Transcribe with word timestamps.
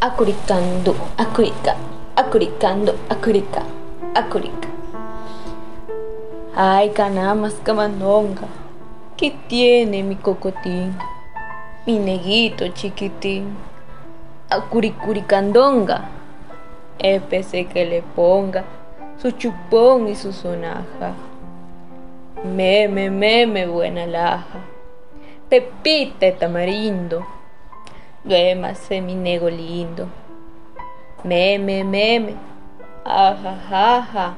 acuricando, 0.00 0.94
acurica, 1.16 1.74
acuricando, 2.14 2.94
acurica, 3.08 3.62
acurica. 4.14 4.68
Ay, 6.54 6.90
canamas, 6.90 7.54
camandonga, 7.64 8.46
¿qué 9.16 9.34
tiene 9.48 10.02
mi 10.02 10.16
cocotín? 10.16 10.94
Mi 11.86 11.98
neguito 11.98 12.68
chiquitín, 12.68 13.56
acuricuricandonga, 14.50 16.08
épese 16.98 17.64
que 17.64 17.86
le 17.86 18.02
ponga 18.02 18.64
su 19.16 19.30
chupón 19.30 20.08
y 20.08 20.14
su 20.14 20.32
sonaja. 20.32 21.14
Meme, 22.44 23.08
meme, 23.10 23.66
buena 23.66 24.06
laja, 24.06 24.60
pepita 25.48 26.30
tamarindo 26.32 27.35
Duérmase 28.26 29.00
mi 29.00 29.14
nego 29.14 29.48
lindo. 29.48 30.08
Meme, 31.22 31.84
meme. 31.84 32.34
Ajajaja. 33.04 34.34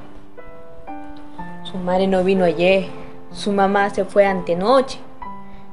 Su 1.64 1.78
madre 1.78 2.06
no 2.06 2.22
vino 2.22 2.44
ayer. 2.44 2.90
Su 3.32 3.50
mamá 3.50 3.88
se 3.88 4.04
fue 4.04 4.26
antenoche. 4.26 4.98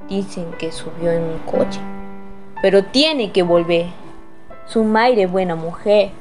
Dicen 0.08 0.54
que 0.58 0.72
subió 0.72 1.12
en 1.12 1.23
un 1.23 1.40
coche. 1.40 1.82
Pero 2.62 2.86
tiene 2.86 3.34
que 3.34 3.44
volver. 3.44 3.88
Su 4.66 4.86
madre 4.86 5.26
buena 5.26 5.56
mujer. 5.56 6.12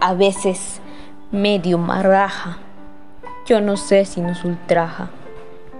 A 0.00 0.14
veces 0.14 0.80
medio 1.30 1.78
marraja. 1.78 2.58
Yo 3.46 3.60
no 3.60 3.76
sé 3.76 4.06
si 4.06 4.20
nos 4.20 4.44
ultraja. 4.44 5.10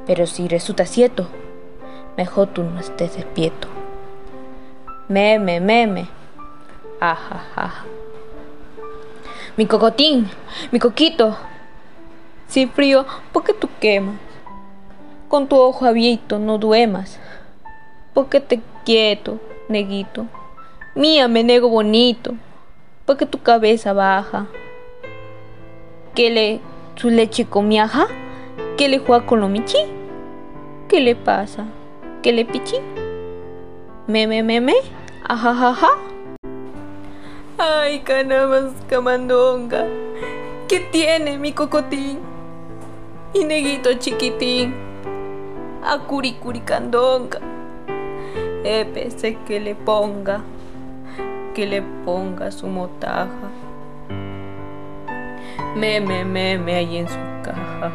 Pero 0.06 0.28
si 0.28 0.46
resulta 0.46 0.86
cierto, 0.86 1.26
mejor 2.16 2.46
tú 2.46 2.62
no 2.62 2.78
estés 2.78 3.16
despierto. 3.16 3.79
Meme, 5.10 5.58
meme. 5.58 6.06
Ajaja. 7.00 7.84
Mi 9.56 9.66
cocotín, 9.66 10.30
mi 10.70 10.78
coquito. 10.78 11.36
Si 12.46 12.68
frío, 12.68 13.04
¿por 13.32 13.42
qué 13.42 13.52
tú 13.52 13.68
quemas? 13.80 14.14
Con 15.26 15.48
tu 15.48 15.56
ojo 15.56 15.84
abierto 15.84 16.38
no 16.38 16.58
duemas. 16.58 17.18
¿Por 18.14 18.28
qué 18.28 18.38
te 18.38 18.60
quieto, 18.84 19.40
neguito? 19.68 20.26
Mía, 20.94 21.26
me 21.26 21.42
nego 21.42 21.68
bonito. 21.68 22.34
¿Por 23.04 23.16
qué 23.16 23.26
tu 23.26 23.42
cabeza 23.42 23.92
baja? 23.92 24.46
¿Qué 26.14 26.30
le 26.30 26.60
su 26.94 27.10
leche 27.10 27.46
comiaja? 27.46 28.06
¿Qué 28.76 28.88
le 28.88 29.00
juega 29.00 29.26
con 29.26 29.40
lo 29.40 29.48
michi? 29.48 29.78
¿Qué 30.88 31.00
le 31.00 31.16
pasa? 31.16 31.64
¿Qué 32.22 32.32
le 32.32 32.44
pichi? 32.44 32.76
Meme, 34.06 34.44
meme. 34.44 34.74
Ajajaja. 35.28 35.88
Ay, 37.58 38.00
canamas, 38.00 38.72
camandonga. 38.88 39.84
¿Qué 40.66 40.80
tiene 40.80 41.36
mi 41.36 41.52
cocotín? 41.52 42.18
Y 43.34 43.44
neguito 43.44 43.92
chiquitín. 43.94 44.74
Acuricuricandonga. 45.84 47.38
Épese 48.64 49.36
que 49.46 49.60
le 49.60 49.74
ponga, 49.74 50.40
que 51.54 51.66
le 51.66 51.82
ponga 52.04 52.50
su 52.50 52.66
motaja. 52.66 53.50
Meme, 55.76 56.24
meme 56.24 56.74
ahí 56.74 56.96
en 56.96 57.08
su 57.08 57.18
caja. 57.42 57.92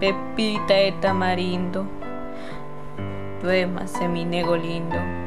Pepita 0.00 0.74
de 0.74 0.92
tamarindo. 1.00 1.86
Duémase 3.42 4.08
mi 4.08 4.24
nego 4.24 4.56
lindo. 4.56 5.23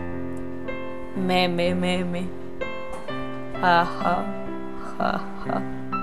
Meme, 1.18 1.74
meme. 1.74 2.24
Ajá, 3.62 4.24
ja, 5.00 5.22
ja. 5.46 5.97